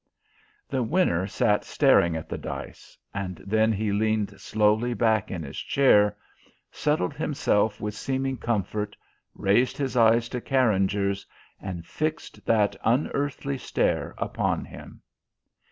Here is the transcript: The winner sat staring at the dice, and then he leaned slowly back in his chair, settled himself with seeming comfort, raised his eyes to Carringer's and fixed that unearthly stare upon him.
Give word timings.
The 0.67 0.81
winner 0.81 1.27
sat 1.27 1.63
staring 1.63 2.15
at 2.15 2.27
the 2.27 2.39
dice, 2.39 2.97
and 3.13 3.35
then 3.45 3.71
he 3.71 3.91
leaned 3.91 4.41
slowly 4.41 4.95
back 4.95 5.29
in 5.29 5.43
his 5.43 5.59
chair, 5.59 6.17
settled 6.71 7.13
himself 7.13 7.79
with 7.79 7.93
seeming 7.93 8.37
comfort, 8.37 8.97
raised 9.35 9.77
his 9.77 9.95
eyes 9.95 10.27
to 10.29 10.41
Carringer's 10.41 11.23
and 11.59 11.85
fixed 11.85 12.43
that 12.47 12.75
unearthly 12.83 13.59
stare 13.59 14.15
upon 14.17 14.65
him. 14.65 15.03